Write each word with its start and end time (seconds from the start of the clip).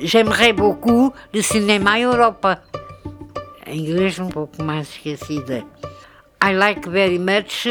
J'aimerais 0.00 0.52
beaucoup 0.52 1.12
le 1.32 1.42
cinéma 1.42 1.98
Europa. 1.98 2.62
Em 3.66 3.78
inglês 3.78 4.18
um 4.18 4.28
pouco 4.28 4.62
mais 4.62 4.88
esquecida. 4.88 5.64
I 6.42 6.52
like 6.52 6.88
very 6.88 7.18
much 7.18 7.66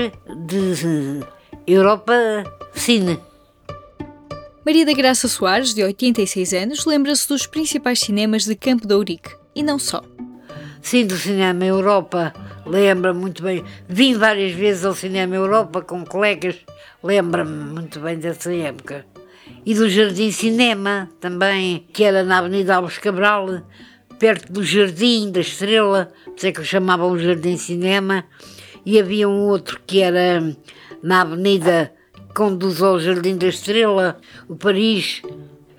the 0.48 1.26
Europa 1.68 2.44
Cine. 2.74 3.20
Maria 4.66 4.86
da 4.86 4.94
Graça 4.94 5.28
Soares, 5.28 5.74
de 5.76 5.84
86 5.84 6.54
anos, 6.54 6.86
lembra-se 6.86 7.28
dos 7.28 7.46
principais 7.46 8.00
cinemas 8.00 8.46
de 8.46 8.56
Campo 8.56 8.88
de 8.88 8.96
Ourique. 8.96 9.36
E 9.54 9.62
não 9.62 9.78
só. 9.78 10.04
Sim, 10.82 11.06
do 11.06 11.16
Cinema 11.16 11.64
Europa. 11.64 12.34
Lembra 12.66 13.14
muito 13.14 13.44
bem. 13.44 13.64
Vim 13.88 14.16
várias 14.16 14.54
vezes 14.54 14.84
ao 14.84 14.96
Cinema 14.96 15.36
Europa 15.36 15.82
com 15.82 16.04
colegas. 16.04 16.56
Lembra-me 17.04 17.74
muito 17.74 18.00
bem 18.00 18.18
dessa 18.18 18.54
época. 18.54 19.06
E 19.66 19.74
do 19.74 19.90
Jardim 19.90 20.32
Cinema 20.32 21.10
também, 21.20 21.88
que 21.92 22.04
era 22.04 22.24
na 22.24 22.38
Avenida 22.38 22.76
Alves 22.76 23.00
Cabral, 23.00 23.64
perto 24.20 24.54
do 24.54 24.64
Jardim 24.64 25.32
da 25.32 25.40
Estrela, 25.40 26.14
por 26.24 26.36
isso 26.38 26.48
é 26.48 26.52
que 26.52 26.64
chamavam 26.64 27.12
o 27.12 27.18
Jardim 27.18 27.58
Cinema, 27.58 28.26
e 28.86 29.00
havia 29.00 29.28
um 29.28 29.48
outro 29.48 29.82
que 29.88 30.02
era 30.02 30.56
na 31.02 31.22
Avenida 31.22 31.92
que 32.14 32.34
conduz 32.36 32.82
ao 32.84 33.00
Jardim 33.00 33.38
da 33.38 33.48
Estrela, 33.48 34.20
o 34.48 34.56
Paris. 34.56 35.24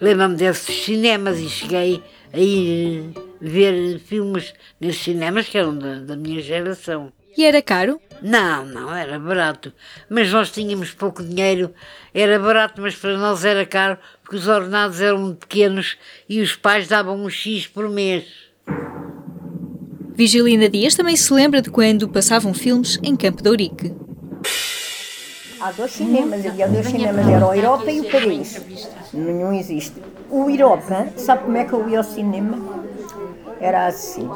Lembro-me 0.01 0.35
desses 0.35 0.85
cinemas 0.85 1.39
e 1.39 1.49
cheguei 1.49 2.03
a 2.33 2.39
ir 2.39 3.11
ver 3.41 4.01
filmes 4.01 4.53
nesses 4.81 5.03
cinemas 5.03 5.49
que 5.49 5.59
eram 5.59 5.79
da, 5.79 6.01
da 6.01 6.17
minha 6.17 6.43
geração. 6.43 7.13
E 7.37 7.45
era 7.45 7.63
caro? 7.63 8.01
Não, 8.23 8.65
não, 8.65 8.95
era 8.95 9.19
barato. 9.19 9.73
Mas 10.09 10.33
nós 10.33 10.51
tínhamos 10.51 10.93
pouco 10.93 11.23
dinheiro, 11.23 11.73
era 12.15 12.39
barato, 12.39 12.81
mas 12.81 12.95
para 12.95 13.17
nós 13.17 13.45
era 13.45 13.65
caro, 13.67 13.99
porque 14.23 14.37
os 14.37 14.49
ordenados 14.49 15.01
eram 15.01 15.19
muito 15.19 15.47
pequenos 15.47 15.97
e 16.29 16.41
os 16.41 16.57
pais 16.57 16.89
davam 16.89 17.17
um 17.17 17.29
X 17.29 17.67
por 17.67 17.89
mês. 17.89 18.25
Vigilina 20.15 20.69
Dias 20.69 20.95
também 20.95 21.15
se 21.15 21.33
lembra 21.33 21.61
de 21.61 21.71
quando 21.71 22.09
passavam 22.09 22.55
filmes 22.55 22.99
em 23.03 23.15
Campo 23.15 23.43
de 23.43 23.51
Ourique. 23.51 23.95
Há 25.61 25.73
dois 25.73 25.91
cinemas, 25.91 26.45
havia 26.47 26.69
dois 26.69 26.87
cinemas, 26.87 27.27
era 27.29 27.47
o 27.47 27.55
Europa 27.55 27.91
e 27.91 28.01
o 28.01 28.11
Paris. 28.11 28.61
Nenhum 29.13 29.53
existe. 29.53 30.01
O 30.31 30.49
Europa, 30.51 31.09
sabe 31.17 31.45
como 31.45 31.57
é 31.57 31.65
que 31.65 31.73
eu 31.73 31.89
ia 31.89 31.99
ao 31.99 32.05
cinema? 32.05 32.76
Era 33.61 33.87
assim. 33.87 34.29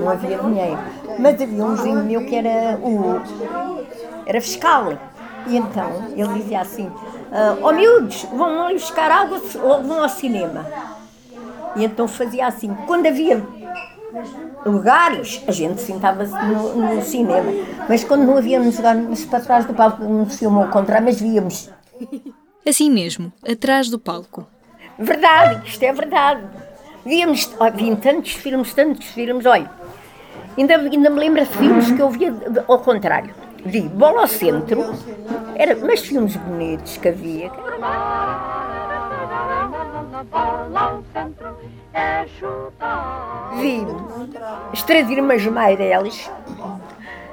Não 0.00 0.10
havia 0.10 0.38
dinheiro. 0.38 0.78
Mas 1.18 1.40
havia 1.40 1.64
um 1.64 1.74
vizinho 1.74 2.04
meu 2.04 2.26
que 2.26 2.34
era 2.34 2.78
o. 2.78 3.20
era 4.26 4.40
fiscal. 4.40 4.92
E 5.46 5.56
então 5.56 6.08
ele 6.16 6.34
dizia 6.40 6.60
assim: 6.60 6.90
Ó 7.62 7.68
oh, 7.68 7.72
miúdos, 7.72 8.24
vão 8.32 8.64
ali 8.64 8.74
buscar 8.74 9.10
água 9.10 9.40
ou 9.62 9.82
vão 9.82 10.02
ao 10.02 10.08
cinema. 10.08 10.66
E 11.76 11.84
então 11.84 12.08
fazia 12.08 12.46
assim. 12.46 12.74
Quando 12.86 13.06
havia 13.06 13.42
lugares, 14.64 15.42
a 15.46 15.52
gente 15.52 15.80
sentava-se 15.80 16.32
no, 16.32 16.74
no, 16.74 17.02
cinema. 17.02 17.50
Mas 17.88 18.02
quando 18.02 18.24
não 18.24 18.36
havíamos 18.36 18.76
lugares 18.76 19.24
para 19.26 19.40
trás 19.40 19.64
do 19.64 19.74
palco, 19.74 20.02
não 20.02 20.28
se 20.28 20.38
filmou 20.38 20.64
ao 20.64 20.70
contrário, 20.70 21.04
mas 21.04 21.20
víamos. 21.20 21.70
Assim 22.66 22.90
mesmo, 22.90 23.32
atrás 23.48 23.88
do 23.88 23.98
palco. 23.98 24.46
Verdade, 24.98 25.68
isto 25.68 25.82
é 25.82 25.92
verdade. 25.92 26.42
Víamos, 27.06 27.54
oh, 27.60 27.96
tantos 28.02 28.32
filmes, 28.32 28.74
tantos 28.74 29.06
filmes, 29.06 29.46
olha. 29.46 29.70
Ainda, 30.58 30.74
ainda 30.76 31.08
me 31.08 31.20
lembro 31.20 31.40
de 31.40 31.46
filmes 31.46 31.92
que 31.92 32.02
eu 32.02 32.10
via 32.10 32.34
ao 32.66 32.80
contrário. 32.80 33.32
Vi 33.64 33.82
Bola 33.82 34.22
ao 34.22 34.26
Centro, 34.26 34.92
era, 35.54 35.76
mas 35.76 36.00
filmes 36.00 36.34
bonitos 36.34 36.96
que 36.96 37.08
havia. 37.08 37.52
Vi 43.60 43.86
As 44.72 45.10
Irmãs 45.10 45.46
Meireles, 45.46 46.28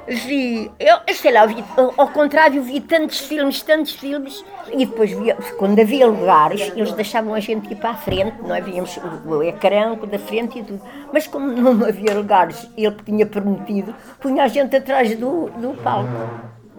vi, 0.06 0.70
eu 0.78 1.14
sei 1.14 1.32
lá, 1.32 1.46
vi, 1.46 1.62
ao 1.96 2.08
contrário, 2.08 2.62
vi 2.62 2.80
tantos 2.80 3.20
filmes, 3.20 3.62
tantos 3.62 3.92
filmes, 3.92 4.44
e 4.72 4.84
depois 4.86 5.12
quando 5.58 5.78
havia 5.80 6.06
lugares, 6.06 6.72
eles 6.74 6.92
deixavam 6.92 7.34
a 7.34 7.40
gente 7.40 7.72
ir 7.72 7.76
para 7.76 7.90
a 7.90 7.94
frente, 7.94 8.36
não 8.42 8.54
havíamos 8.54 8.98
o 9.26 9.42
ecrã 9.42 9.94
da 9.94 10.18
frente 10.18 10.58
e 10.58 10.62
tudo, 10.62 10.80
mas 11.12 11.26
como 11.26 11.46
não 11.46 11.86
havia 11.86 12.14
lugares, 12.14 12.68
ele 12.76 12.96
tinha 13.04 13.26
permitido, 13.26 13.94
punha 14.20 14.44
a 14.44 14.48
gente 14.48 14.76
atrás 14.76 15.16
do, 15.16 15.50
do 15.50 15.74
palco. 15.82 16.10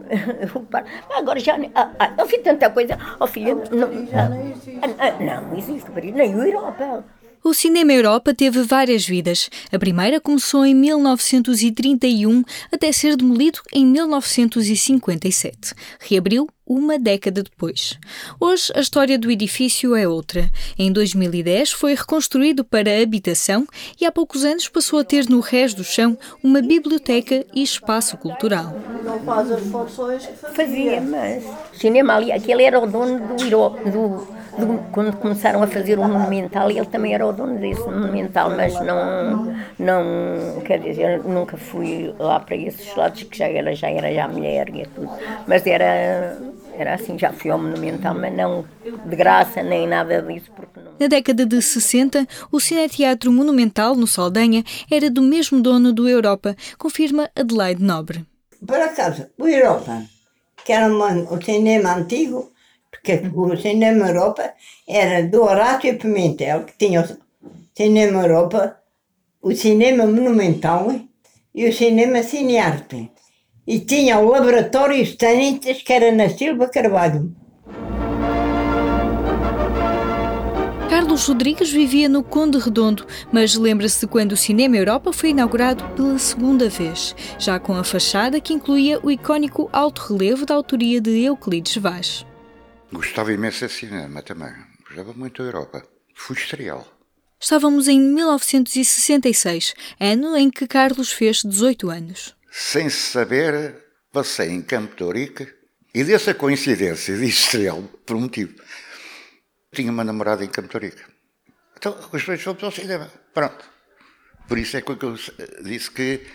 Agora 1.18 1.40
já. 1.40 1.57
Ah, 1.74 1.90
ah, 1.97 2.13
eu 2.18 2.28
vi 2.28 2.38
tanta 2.38 2.69
coisa. 2.69 2.96
Oh, 3.19 3.25
filha, 3.25 3.56
não, 3.56 3.88
ah, 4.13 4.94
ah, 5.00 5.42
não 5.42 5.57
existe, 5.57 5.90
nem 6.13 6.36
o 6.36 6.44
Europa. 6.44 7.03
O 7.47 7.53
Cinema 7.53 7.94
Europa 7.94 8.33
teve 8.33 8.63
várias 8.63 9.06
vidas. 9.06 9.51
A 9.72 9.78
primeira 9.78 10.19
começou 10.19 10.66
em 10.66 10.73
1931 10.73 12.44
até 12.72 12.91
ser 12.91 13.16
demolido 13.16 13.59
em 13.72 13.85
1957. 13.85 15.75
Reabriu 16.00 16.47
uma 16.66 16.97
década 16.97 17.44
depois. 17.44 18.00
Hoje 18.39 18.72
a 18.73 18.79
história 18.79 19.19
do 19.19 19.29
edifício 19.29 19.95
é 19.95 20.07
outra. 20.07 20.50
Em 20.75 20.91
2010 20.91 21.73
foi 21.73 21.94
reconstruído 21.94 22.66
para 22.66 23.00
habitação 23.00 23.67
e 24.01 24.07
há 24.07 24.12
poucos 24.12 24.44
anos 24.44 24.67
passou 24.67 24.97
a 24.97 25.03
ter 25.03 25.29
no 25.29 25.39
resto 25.39 25.77
do 25.77 25.83
chão 25.83 26.17
uma 26.41 26.63
biblioteca 26.63 27.45
e 27.53 27.62
espaço 27.62 28.17
cultural. 28.17 28.75
Não 29.03 29.19
faz 29.19 29.51
as 29.51 29.62
funções 29.67 30.25
que 30.25 30.33
fazia. 30.33 31.00
mas 31.00 31.44
cinema 31.79 32.16
ali, 32.16 32.31
aquele 32.31 32.63
era 32.63 32.79
o 32.79 32.88
dono 32.88 33.19
do, 33.38 33.69
do 33.91 34.34
quando 34.91 35.16
começaram 35.17 35.61
a 35.61 35.67
fazer 35.67 35.99
o 35.99 36.03
Monumental, 36.07 36.69
ele 36.69 36.85
também 36.85 37.13
era 37.13 37.25
o 37.25 37.33
dono 37.33 37.59
desse 37.59 37.81
Monumental, 37.81 38.49
mas 38.49 38.73
não, 38.81 39.55
não 39.77 40.61
quer 40.61 40.79
dizer, 40.79 41.23
nunca 41.23 41.57
fui 41.57 42.13
lá 42.17 42.39
para 42.39 42.55
esses 42.55 42.95
lados, 42.95 43.23
que 43.23 43.38
já 43.38 43.47
era, 43.47 43.75
já 43.75 43.89
era 43.89 44.13
já 44.13 44.27
mulher 44.27 44.69
e 44.69 44.85
tudo, 44.88 45.09
mas 45.47 45.65
era, 45.67 46.38
era 46.73 46.94
assim, 46.95 47.17
já 47.17 47.31
fui 47.33 47.51
ao 47.51 47.59
Monumental, 47.59 48.15
mas 48.15 48.33
não 48.33 48.65
de 49.05 49.15
graça 49.15 49.61
nem 49.61 49.88
nada 49.88 50.21
disso. 50.21 50.51
Porque 50.55 50.79
não... 50.79 50.91
Na 50.99 51.07
década 51.07 51.45
de 51.45 51.61
60, 51.61 52.27
o 52.51 52.59
Cineteatro 52.59 53.31
Monumental, 53.31 53.95
no 53.95 54.07
Saldanha, 54.07 54.63
era 54.89 55.09
do 55.09 55.21
mesmo 55.21 55.61
dono 55.61 55.91
do 55.91 56.07
Europa, 56.07 56.55
confirma 56.77 57.29
Adelaide 57.35 57.83
Nobre. 57.83 58.25
Por 58.65 58.79
acaso, 58.79 59.27
o 59.38 59.47
Europa, 59.47 60.03
que 60.63 60.71
era 60.71 60.88
um, 60.91 61.41
cinema 61.41 61.95
antigo, 61.95 62.51
porque 62.95 63.22
o 63.33 63.57
Cinema 63.57 64.07
Europa 64.07 64.53
era 64.88 65.23
do 65.23 65.44
Horácio 65.44 65.97
Pimentel, 65.97 66.63
que 66.63 66.78
tinha 66.78 67.01
o 67.01 67.07
Cinema 67.75 68.22
Europa, 68.22 68.78
o 69.41 69.51
Cinema 69.53 70.06
Monumental 70.06 70.94
e 71.53 71.67
o 71.67 71.73
Cinema 71.73 72.23
Cinearte. 72.23 73.11
E 73.67 73.79
tinha 73.79 74.19
o 74.19 74.29
Laboratório 74.29 75.01
Stanitas, 75.01 75.81
que 75.81 75.94
era 75.94 76.11
na 76.11 76.29
Silva 76.29 76.67
Carvalho. 76.67 77.33
Carlos 80.89 81.27
Rodrigues 81.27 81.72
vivia 81.72 82.07
no 82.07 82.23
Conde 82.23 82.57
Redondo, 82.57 83.06
mas 83.31 83.56
lembra-se 83.56 84.07
quando 84.07 84.31
o 84.31 84.38
Cinema 84.38 84.77
Europa 84.77 85.12
foi 85.12 85.31
inaugurado 85.31 85.83
pela 85.95 86.17
segunda 86.17 86.69
vez, 86.69 87.16
já 87.38 87.59
com 87.59 87.73
a 87.73 87.83
fachada 87.83 88.39
que 88.39 88.53
incluía 88.53 89.00
o 89.03 89.12
icónico 89.12 89.69
alto 89.73 90.13
relevo 90.13 90.45
da 90.45 90.56
autoria 90.56 91.01
de 91.01 91.23
Euclides 91.23 91.75
Vaz. 91.77 92.25
Gostava 92.91 93.34
imenso 93.34 93.68
de 93.68 93.73
cinema 93.73 94.22
também. 94.22 94.53
Gostava 94.88 95.13
muito 95.13 95.41
da 95.41 95.50
Europa. 95.50 95.85
Fui 96.13 96.35
estreal. 96.35 96.88
Estávamos 97.40 97.88
em 97.88 98.00
1966, 98.00 99.73
ano 100.00 100.35
em 100.38 100.50
que 100.50 100.68
Carlos 100.68 101.12
fez 101.12 101.44
18 101.44 101.90
anos. 101.90 102.35
Sem 102.51 102.90
saber, 102.90 103.84
passei 104.12 104.50
em 104.50 104.62
Campo 104.62 104.95
de 104.95 105.03
Ourique 105.03 105.47
e 105.94 106.03
dessa 106.03 106.34
coincidência 106.34 107.18
de 107.18 107.25
estreal, 107.25 107.84
por 108.06 108.16
um 108.16 108.22
motivo. 108.22 108.56
Tinha 109.74 109.92
uma 109.92 110.04
namorada 110.04 110.44
em 110.44 110.48
Campo 110.48 110.69
de 110.69 110.75
Ourique. 110.75 111.01
Então, 111.77 111.95
os 112.12 112.25
dois 112.25 112.42
fomos 112.42 112.63
ao 112.63 112.71
cinema. 112.71 113.12
Pronto. 113.33 113.65
Por 114.48 114.57
isso 114.57 114.77
é 114.77 114.81
que 114.81 114.92
eu 114.92 115.15
disse 115.63 115.92
que 115.92 116.25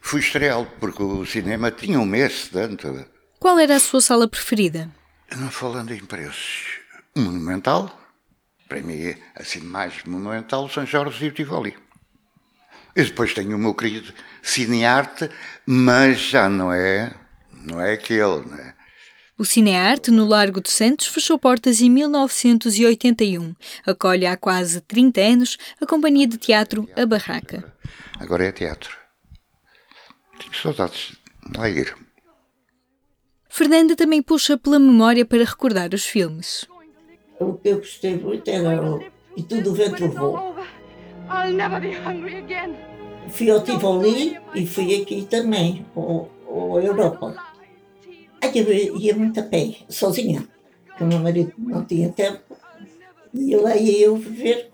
fui 0.00 0.20
estreal, 0.20 0.66
porque 0.80 1.02
o 1.02 1.26
cinema 1.26 1.70
tinha 1.70 2.00
um 2.00 2.06
mês 2.06 2.48
tanto. 2.48 3.06
Qual 3.38 3.58
era 3.58 3.76
a 3.76 3.80
sua 3.80 4.00
sala 4.00 4.26
preferida? 4.26 4.90
Não 5.34 5.50
falando 5.50 5.92
em 5.92 6.04
preços, 6.04 6.78
monumental, 7.14 8.00
para 8.68 8.80
mim, 8.80 9.14
assim, 9.34 9.60
mais 9.60 10.04
monumental, 10.04 10.68
São 10.68 10.86
Jorge 10.86 11.24
e 11.24 11.28
o 11.28 11.32
Tivoli. 11.32 11.76
E 12.94 13.02
depois 13.02 13.34
tenho 13.34 13.56
o 13.56 13.58
meu 13.58 13.74
querido 13.74 14.12
Cinearte, 14.42 15.28
mas 15.66 16.18
já 16.18 16.48
não 16.48 16.72
é, 16.72 17.14
não 17.52 17.80
é 17.80 17.92
aquele, 17.92 18.46
né? 18.46 18.74
O 19.38 19.44
Cinearte, 19.44 20.10
no 20.10 20.24
Largo 20.24 20.62
de 20.62 20.70
Santos, 20.70 21.08
fechou 21.08 21.38
portas 21.38 21.82
em 21.82 21.90
1981. 21.90 23.54
Acolhe 23.86 24.24
há 24.24 24.34
quase 24.34 24.80
30 24.80 25.20
anos 25.20 25.58
a 25.78 25.84
companhia 25.84 26.26
de 26.26 26.38
teatro 26.38 26.88
A 26.96 27.04
Barraca. 27.04 27.74
Agora 28.18 28.46
é 28.46 28.52
teatro. 28.52 28.96
Tenho 30.38 30.54
saudades 30.54 31.18
de 31.50 31.58
lá 31.58 31.68
ir. 31.68 32.05
Fernanda 33.56 33.96
também 33.96 34.20
puxa 34.20 34.58
pela 34.58 34.78
memória 34.78 35.24
para 35.24 35.42
recordar 35.42 35.94
os 35.94 36.04
filmes. 36.04 36.66
o 37.40 37.54
que 37.54 37.70
eu 37.70 37.78
gostei 37.78 38.14
muito 38.14 38.50
era 38.50 38.84
o, 38.84 39.02
e 39.34 39.42
tudo 39.42 39.70
o 39.70 39.72
vento 39.72 40.02
levou. 40.02 40.54
Fui 43.30 43.50
ao 43.50 43.64
Tivoli 43.64 44.38
e 44.54 44.66
fui 44.66 45.00
aqui 45.00 45.24
também, 45.24 45.86
ao, 45.96 46.30
ao 46.46 46.82
Europa. 46.82 47.34
Aí 48.42 48.58
eu 48.58 48.98
ia 48.98 49.16
muito 49.16 49.40
a 49.40 49.42
pé, 49.42 49.74
sozinha, 49.88 50.46
porque 50.84 51.04
o 51.04 51.06
meu 51.06 51.20
marido 51.20 51.54
não 51.56 51.82
tinha 51.82 52.10
tempo. 52.10 52.42
E 53.32 53.56
lá 53.56 53.74
ia 53.74 54.04
eu 54.04 54.16
ver 54.16 54.70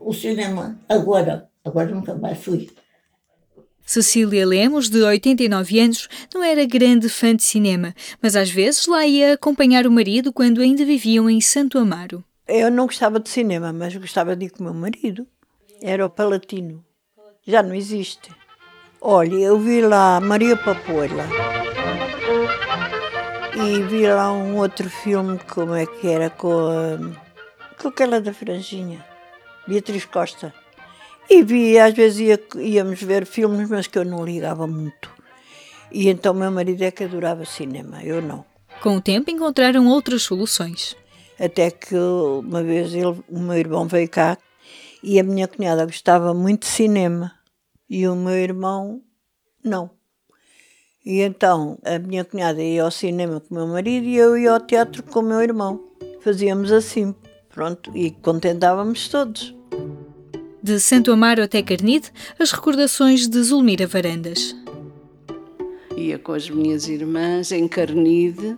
o 0.00 0.14
cinema. 0.14 0.80
Agora, 0.88 1.50
agora 1.62 1.94
nunca 1.94 2.14
mais 2.14 2.42
fui. 2.42 2.70
Cecília 3.84 4.46
Lemos, 4.46 4.88
de 4.88 5.02
89 5.02 5.78
anos, 5.78 6.08
não 6.34 6.42
era 6.42 6.64
grande 6.64 7.08
fã 7.08 7.36
de 7.36 7.42
cinema, 7.42 7.94
mas 8.20 8.34
às 8.34 8.50
vezes 8.50 8.86
lá 8.86 9.06
ia 9.06 9.34
acompanhar 9.34 9.86
o 9.86 9.90
marido 9.90 10.32
quando 10.32 10.62
ainda 10.62 10.84
viviam 10.84 11.28
em 11.28 11.40
Santo 11.40 11.78
Amaro. 11.78 12.24
Eu 12.48 12.70
não 12.70 12.86
gostava 12.86 13.20
de 13.20 13.28
cinema, 13.28 13.72
mas 13.72 13.94
gostava 13.96 14.34
de 14.34 14.46
ir 14.46 14.50
com 14.50 14.60
o 14.60 14.64
meu 14.64 14.74
marido. 14.74 15.26
Era 15.82 16.04
o 16.06 16.10
Palatino. 16.10 16.82
Já 17.46 17.62
não 17.62 17.74
existe. 17.74 18.30
Olha, 19.00 19.34
eu 19.34 19.58
vi 19.58 19.82
lá 19.82 20.18
Maria 20.18 20.56
Papoila. 20.56 21.28
E 23.54 23.82
vi 23.82 24.06
lá 24.06 24.32
um 24.32 24.56
outro 24.56 24.88
filme, 24.88 25.38
como 25.52 25.74
é 25.74 25.84
que 25.84 26.08
era, 26.08 26.30
com, 26.30 26.50
a, 26.50 27.78
com 27.80 27.88
aquela 27.88 28.20
da 28.20 28.32
franjinha, 28.32 29.04
Beatriz 29.68 30.06
Costa. 30.06 30.52
E 31.28 31.42
vi, 31.42 31.78
às 31.78 31.94
vezes 31.94 32.20
ia, 32.20 32.40
íamos 32.56 33.02
ver 33.02 33.26
filmes, 33.26 33.68
mas 33.68 33.86
que 33.86 33.98
eu 33.98 34.04
não 34.04 34.24
ligava 34.24 34.66
muito. 34.66 35.10
E 35.90 36.08
então 36.08 36.34
meu 36.34 36.50
marido 36.50 36.82
é 36.82 36.90
que 36.90 37.04
adorava 37.04 37.44
cinema, 37.44 38.02
eu 38.02 38.20
não. 38.20 38.44
Com 38.82 38.96
o 38.96 39.00
tempo 39.00 39.30
encontraram 39.30 39.86
outras 39.88 40.22
soluções. 40.22 40.96
Até 41.38 41.70
que 41.70 41.96
uma 41.96 42.62
vez 42.62 42.92
ele, 42.94 43.22
o 43.28 43.38
meu 43.38 43.56
irmão 43.56 43.86
veio 43.86 44.08
cá 44.08 44.38
e 45.02 45.18
a 45.18 45.22
minha 45.22 45.48
cunhada 45.48 45.84
gostava 45.84 46.34
muito 46.34 46.62
de 46.62 46.68
cinema 46.68 47.32
e 47.88 48.06
o 48.06 48.14
meu 48.14 48.34
irmão 48.34 49.00
não. 49.62 49.90
E 51.04 51.20
então 51.20 51.78
a 51.84 51.98
minha 51.98 52.24
cunhada 52.24 52.62
ia 52.62 52.82
ao 52.82 52.90
cinema 52.90 53.40
com 53.40 53.54
o 53.54 53.58
meu 53.58 53.66
marido 53.66 54.06
e 54.06 54.16
eu 54.16 54.36
ia 54.36 54.52
ao 54.52 54.60
teatro 54.60 55.02
com 55.02 55.20
o 55.20 55.22
meu 55.22 55.42
irmão. 55.42 55.80
Fazíamos 56.20 56.72
assim, 56.72 57.14
pronto, 57.50 57.96
e 57.96 58.10
contentávamos 58.10 59.08
todos. 59.08 59.54
De 60.64 60.80
Santo 60.80 61.12
Amaro 61.12 61.42
até 61.42 61.62
Carnide, 61.62 62.10
as 62.38 62.50
recordações 62.50 63.28
de 63.28 63.42
Zulmira 63.42 63.86
Varandas. 63.86 64.56
Ia 65.94 66.18
com 66.18 66.32
as 66.32 66.48
minhas 66.48 66.88
irmãs 66.88 67.52
em 67.52 67.68
Carnide, 67.68 68.56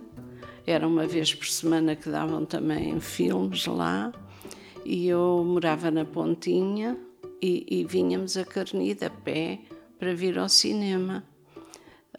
era 0.65 0.87
uma 0.87 1.05
vez 1.05 1.35
por 1.35 1.45
semana 1.47 1.97
que 1.97 2.09
davam 2.09 2.45
também 2.45 2.97
filmes 3.01 3.65
lá, 3.65 4.13
e 4.85 5.09
eu 5.09 5.43
morava 5.45 5.91
na 5.91 6.05
Pontinha 6.05 6.95
e, 7.41 7.65
e 7.69 7.83
vinhamos 7.83 8.37
a 8.37 8.45
Carnide 8.45 9.03
a 9.03 9.09
pé 9.09 9.59
para 9.99 10.15
vir 10.15 10.39
ao 10.39 10.47
cinema 10.47 11.25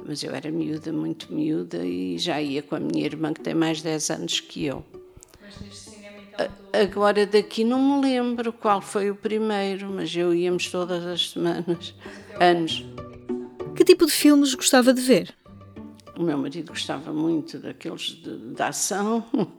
mas 0.07 0.23
eu 0.23 0.35
era 0.35 0.51
miúda, 0.51 0.93
muito 0.93 1.33
miúda, 1.35 1.85
e 1.85 2.19
já 2.19 2.41
ia 2.41 2.63
com 2.63 2.77
a 2.77 2.79
minha 2.79 3.05
irmã, 3.05 3.33
que 3.33 3.41
tem 3.41 3.55
mais 3.55 3.83
10 3.83 4.11
anos 4.11 4.39
que 4.39 4.67
eu. 4.67 4.85
Mas 5.43 5.61
neste 5.61 5.88
Agora 6.73 7.27
daqui 7.27 7.65
não 7.65 7.81
me 7.81 8.03
lembro 8.03 8.53
qual 8.53 8.81
foi 8.81 9.11
o 9.11 9.15
primeiro, 9.15 9.89
mas 9.89 10.15
eu 10.15 10.35
íamos 10.35 10.71
todas 10.71 11.05
as 11.05 11.31
semanas, 11.31 11.95
anos. 12.39 12.85
Que 13.75 13.85
tipo 13.85 14.07
de 14.07 14.13
filmes 14.13 14.55
gostava 14.55 14.93
de 14.93 15.01
ver? 15.01 15.35
O 16.17 16.23
meu 16.23 16.37
marido 16.37 16.73
gostava 16.73 17.13
muito 17.13 17.59
daqueles 17.59 18.03
de, 18.03 18.37
de 18.55 18.63
ação. 18.63 19.25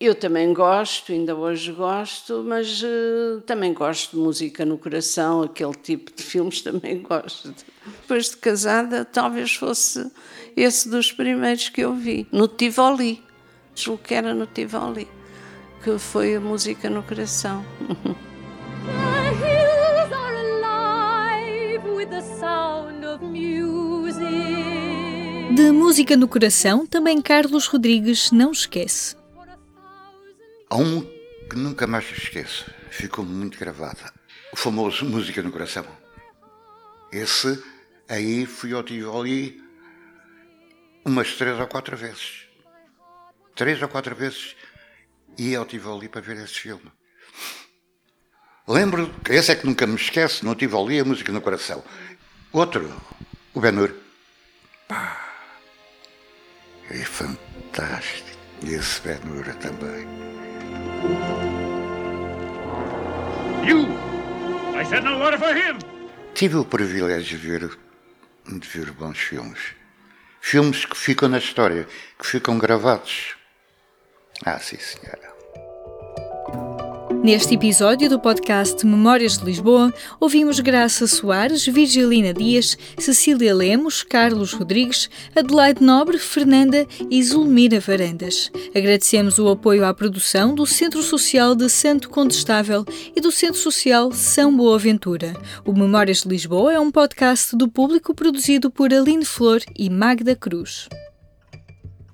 Eu 0.00 0.14
também 0.14 0.52
gosto, 0.52 1.12
ainda 1.12 1.36
hoje 1.36 1.70
gosto, 1.70 2.44
mas 2.44 2.82
uh, 2.82 3.40
também 3.46 3.72
gosto 3.72 4.16
de 4.16 4.16
música 4.16 4.64
no 4.64 4.76
coração, 4.76 5.42
aquele 5.42 5.72
tipo 5.72 6.12
de 6.14 6.22
filmes 6.22 6.60
também 6.62 7.00
gosto. 7.00 7.54
Depois 8.02 8.30
de 8.30 8.36
casada, 8.36 9.04
talvez 9.04 9.54
fosse 9.54 10.10
esse 10.56 10.88
dos 10.88 11.12
primeiros 11.12 11.68
que 11.68 11.82
eu 11.82 11.94
vi, 11.94 12.26
no 12.32 12.48
Tivoli. 12.48 13.22
Julgo 13.74 14.02
que 14.02 14.14
era 14.14 14.34
no 14.34 14.46
Tivoli, 14.46 15.08
que 15.84 15.98
foi 15.98 16.34
a 16.34 16.40
música 16.40 16.88
no 16.88 17.02
coração. 17.02 17.62
De 25.54 25.70
música 25.70 26.16
no 26.16 26.26
coração, 26.26 26.86
também 26.86 27.20
Carlos 27.20 27.66
Rodrigues 27.66 28.32
não 28.32 28.50
esquece. 28.50 29.14
Há 30.70 30.76
um 30.76 31.02
que 31.50 31.56
nunca 31.56 31.86
mais 31.86 32.10
esqueço, 32.10 32.64
ficou 32.88 33.22
muito 33.22 33.58
gravada. 33.58 34.10
O 34.54 34.56
famoso 34.56 35.04
Música 35.04 35.42
no 35.42 35.52
Coração. 35.52 35.84
Esse 37.12 37.62
aí 38.08 38.46
fui 38.46 38.72
ao 38.72 38.82
Tivoli 38.82 39.62
umas 41.04 41.34
três 41.34 41.60
ou 41.60 41.66
quatro 41.66 41.94
vezes. 41.94 42.46
Três 43.54 43.82
ou 43.82 43.88
quatro 43.88 44.16
vezes 44.16 44.56
ia 45.38 45.58
ao 45.58 45.66
Tivoli 45.66 46.08
para 46.08 46.20
ver 46.20 46.36
esse 46.38 46.54
filme. 46.54 46.90
Lembro, 48.66 49.14
esse 49.28 49.52
é 49.52 49.54
que 49.54 49.66
nunca 49.66 49.86
me 49.86 49.96
esquece, 49.96 50.44
no 50.44 50.54
Tivoli 50.54 50.98
a 50.98 51.04
Música 51.04 51.32
no 51.32 51.40
Coração. 51.40 51.84
Outro, 52.52 52.94
o 53.52 53.60
Ben-Hur. 53.60 53.94
Pá, 54.88 55.20
é 56.90 57.04
fantástico. 57.04 58.30
E 58.62 58.74
esse 58.74 59.00
Ben-Hur 59.02 59.44
também. 59.56 60.06
You! 63.66 63.86
I 64.78 64.84
said 64.84 65.04
no 65.04 65.18
water 65.18 65.38
for 65.38 65.56
him! 65.56 65.78
Tive 66.34 66.56
o 66.56 66.64
privilégio 66.64 67.38
de 67.38 67.46
ver, 67.48 67.78
de 68.46 68.68
ver 68.68 68.90
bons 68.92 69.18
filmes. 69.18 69.60
Filmes 70.40 70.84
que 70.84 70.96
ficam 70.96 71.28
na 71.28 71.38
história, 71.38 71.86
que 72.18 72.26
ficam 72.26 72.58
gravados. 72.58 73.36
Ah, 74.42 74.58
sim, 74.58 74.76
senhora. 74.78 75.34
Neste 77.24 77.54
episódio 77.54 78.10
do 78.10 78.20
podcast 78.20 78.84
Memórias 78.84 79.38
de 79.38 79.46
Lisboa, 79.46 79.90
ouvimos 80.20 80.60
Graça 80.60 81.06
Soares, 81.06 81.64
Virgilina 81.64 82.34
Dias, 82.34 82.76
Cecília 82.98 83.54
Lemos, 83.54 84.02
Carlos 84.02 84.52
Rodrigues, 84.52 85.08
Adelaide 85.34 85.82
Nobre, 85.82 86.18
Fernanda 86.18 86.86
e 87.10 87.22
Zulmira 87.22 87.80
Varandas. 87.80 88.52
Agradecemos 88.76 89.38
o 89.38 89.48
apoio 89.48 89.86
à 89.86 89.94
produção 89.94 90.54
do 90.54 90.66
Centro 90.66 91.02
Social 91.02 91.54
de 91.54 91.70
Santo 91.70 92.10
Condestável 92.10 92.84
e 93.16 93.22
do 93.22 93.32
Centro 93.32 93.58
Social 93.58 94.12
São 94.12 94.54
Boaventura. 94.54 95.32
O 95.64 95.72
Memórias 95.72 96.24
de 96.24 96.28
Lisboa 96.28 96.74
é 96.74 96.78
um 96.78 96.90
podcast 96.90 97.56
do 97.56 97.68
público 97.68 98.14
produzido 98.14 98.70
por 98.70 98.92
Aline 98.92 99.24
Flor 99.24 99.62
e 99.74 99.88
Magda 99.88 100.36
Cruz. 100.36 100.90